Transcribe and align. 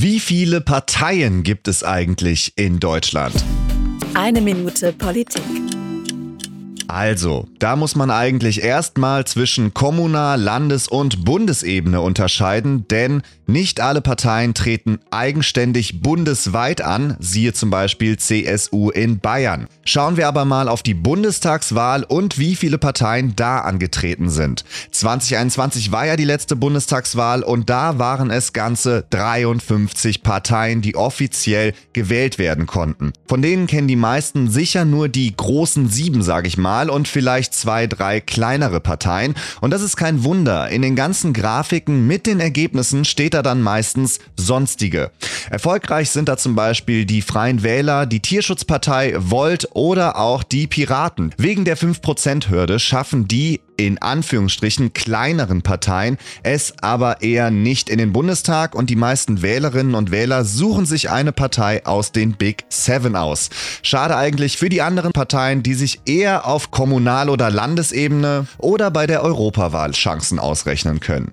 Wie 0.00 0.20
viele 0.20 0.60
Parteien 0.60 1.42
gibt 1.42 1.66
es 1.66 1.82
eigentlich 1.82 2.52
in 2.54 2.78
Deutschland? 2.78 3.34
Eine 4.14 4.40
Minute 4.40 4.92
Politik. 4.92 5.42
Also, 6.88 7.46
da 7.58 7.76
muss 7.76 7.96
man 7.96 8.10
eigentlich 8.10 8.62
erstmal 8.62 9.26
zwischen 9.26 9.74
Kommunal-, 9.74 10.40
Landes- 10.40 10.88
und 10.88 11.22
Bundesebene 11.26 12.00
unterscheiden, 12.00 12.88
denn 12.88 13.20
nicht 13.46 13.80
alle 13.80 14.00
Parteien 14.00 14.54
treten 14.54 14.98
eigenständig 15.10 16.00
bundesweit 16.00 16.80
an, 16.80 17.16
siehe 17.18 17.52
zum 17.52 17.68
Beispiel 17.68 18.16
CSU 18.16 18.88
in 18.88 19.20
Bayern. 19.20 19.68
Schauen 19.84 20.16
wir 20.16 20.28
aber 20.28 20.46
mal 20.46 20.68
auf 20.68 20.82
die 20.82 20.94
Bundestagswahl 20.94 22.04
und 22.04 22.38
wie 22.38 22.56
viele 22.56 22.78
Parteien 22.78 23.36
da 23.36 23.60
angetreten 23.60 24.30
sind. 24.30 24.64
2021 24.90 25.92
war 25.92 26.06
ja 26.06 26.16
die 26.16 26.24
letzte 26.24 26.56
Bundestagswahl 26.56 27.42
und 27.42 27.68
da 27.68 27.98
waren 27.98 28.30
es 28.30 28.54
ganze 28.54 29.04
53 29.10 30.22
Parteien, 30.22 30.80
die 30.80 30.96
offiziell 30.96 31.74
gewählt 31.92 32.38
werden 32.38 32.66
konnten. 32.66 33.12
Von 33.26 33.42
denen 33.42 33.66
kennen 33.66 33.88
die 33.88 33.96
meisten 33.96 34.50
sicher 34.50 34.86
nur 34.86 35.08
die 35.08 35.36
großen 35.36 35.88
sieben, 35.90 36.22
sage 36.22 36.48
ich 36.48 36.56
mal 36.56 36.77
Wahl 36.78 36.90
und 36.90 37.08
vielleicht 37.08 37.54
zwei, 37.54 37.86
drei 37.86 38.20
kleinere 38.20 38.80
Parteien. 38.80 39.34
Und 39.60 39.72
das 39.72 39.82
ist 39.82 39.96
kein 39.96 40.22
Wunder. 40.22 40.68
In 40.68 40.82
den 40.82 40.94
ganzen 40.94 41.32
Grafiken 41.32 42.06
mit 42.06 42.26
den 42.26 42.38
Ergebnissen 42.38 43.04
steht 43.04 43.34
da 43.34 43.42
dann 43.42 43.62
meistens 43.62 44.20
sonstige. 44.36 45.10
Erfolgreich 45.50 46.10
sind 46.10 46.28
da 46.28 46.36
zum 46.36 46.54
Beispiel 46.54 47.04
die 47.04 47.22
Freien 47.22 47.62
Wähler, 47.64 48.06
die 48.06 48.20
Tierschutzpartei 48.20 49.14
Volt 49.18 49.68
oder 49.72 50.18
auch 50.18 50.44
die 50.44 50.68
Piraten. 50.68 51.34
Wegen 51.36 51.64
der 51.64 51.76
5%-Hürde 51.76 52.78
schaffen 52.78 53.26
die 53.26 53.60
in 53.78 54.02
Anführungsstrichen 54.02 54.92
kleineren 54.92 55.62
Parteien 55.62 56.18
es 56.42 56.74
aber 56.82 57.22
eher 57.22 57.50
nicht 57.50 57.88
in 57.88 57.98
den 57.98 58.12
Bundestag 58.12 58.74
und 58.74 58.90
die 58.90 58.96
meisten 58.96 59.40
Wählerinnen 59.40 59.94
und 59.94 60.10
Wähler 60.10 60.44
suchen 60.44 60.84
sich 60.84 61.10
eine 61.10 61.32
Partei 61.32 61.86
aus 61.86 62.12
den 62.12 62.32
Big 62.32 62.64
Seven 62.68 63.14
aus. 63.14 63.50
Schade 63.82 64.16
eigentlich 64.16 64.58
für 64.58 64.68
die 64.68 64.82
anderen 64.82 65.12
Parteien, 65.12 65.62
die 65.62 65.74
sich 65.74 66.00
eher 66.06 66.46
auf 66.46 66.67
Kommunal- 66.70 67.30
oder 67.30 67.50
Landesebene 67.50 68.46
oder 68.58 68.90
bei 68.90 69.06
der 69.06 69.22
Europawahl 69.22 69.92
Chancen 69.92 70.38
ausrechnen 70.38 71.00
können. 71.00 71.32